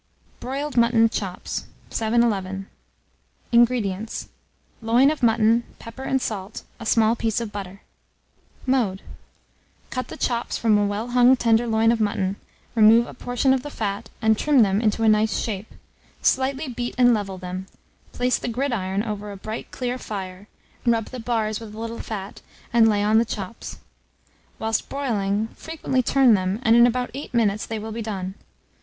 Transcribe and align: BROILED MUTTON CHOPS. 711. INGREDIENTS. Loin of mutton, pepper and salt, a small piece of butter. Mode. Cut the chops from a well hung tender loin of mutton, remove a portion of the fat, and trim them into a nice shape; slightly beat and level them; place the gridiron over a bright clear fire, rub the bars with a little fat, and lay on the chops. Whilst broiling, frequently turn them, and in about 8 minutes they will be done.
BROILED 0.39 0.77
MUTTON 0.77 1.09
CHOPS. 1.09 1.67
711. 1.91 2.65
INGREDIENTS. 3.51 4.29
Loin 4.81 5.11
of 5.11 5.21
mutton, 5.21 5.63
pepper 5.77 6.01
and 6.01 6.19
salt, 6.19 6.63
a 6.79 6.87
small 6.87 7.15
piece 7.15 7.39
of 7.39 7.51
butter. 7.51 7.81
Mode. 8.65 9.03
Cut 9.91 10.07
the 10.07 10.17
chops 10.17 10.57
from 10.57 10.75
a 10.79 10.85
well 10.87 11.09
hung 11.09 11.35
tender 11.35 11.67
loin 11.67 11.91
of 11.91 12.01
mutton, 12.01 12.37
remove 12.73 13.05
a 13.05 13.13
portion 13.13 13.53
of 13.53 13.61
the 13.61 13.69
fat, 13.69 14.09
and 14.23 14.39
trim 14.39 14.63
them 14.63 14.81
into 14.81 15.03
a 15.03 15.07
nice 15.07 15.37
shape; 15.39 15.71
slightly 16.23 16.67
beat 16.67 16.95
and 16.97 17.13
level 17.13 17.37
them; 17.37 17.67
place 18.11 18.39
the 18.39 18.47
gridiron 18.47 19.03
over 19.03 19.31
a 19.31 19.37
bright 19.37 19.69
clear 19.69 19.99
fire, 19.99 20.47
rub 20.83 21.05
the 21.11 21.19
bars 21.19 21.59
with 21.59 21.75
a 21.75 21.79
little 21.79 21.99
fat, 21.99 22.41
and 22.73 22.89
lay 22.89 23.03
on 23.03 23.19
the 23.19 23.23
chops. 23.23 23.77
Whilst 24.57 24.89
broiling, 24.89 25.49
frequently 25.49 26.01
turn 26.01 26.33
them, 26.33 26.59
and 26.63 26.75
in 26.75 26.87
about 26.87 27.11
8 27.13 27.35
minutes 27.35 27.67
they 27.67 27.77
will 27.77 27.91
be 27.91 28.01
done. 28.01 28.33